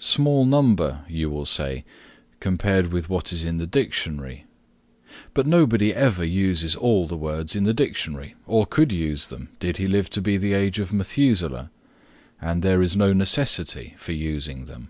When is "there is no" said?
12.62-13.12